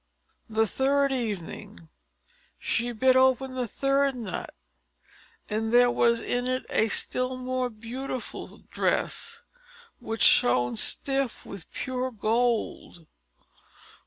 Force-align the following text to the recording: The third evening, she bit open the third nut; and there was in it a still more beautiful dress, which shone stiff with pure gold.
The 0.49 0.65
third 0.65 1.11
evening, 1.11 1.87
she 2.57 2.91
bit 2.91 3.15
open 3.15 3.53
the 3.53 3.67
third 3.67 4.15
nut; 4.15 4.51
and 5.47 5.71
there 5.71 5.91
was 5.91 6.21
in 6.21 6.47
it 6.47 6.65
a 6.71 6.87
still 6.87 7.37
more 7.37 7.69
beautiful 7.69 8.63
dress, 8.71 9.43
which 9.99 10.23
shone 10.23 10.75
stiff 10.75 11.45
with 11.45 11.71
pure 11.71 12.09
gold. 12.09 13.05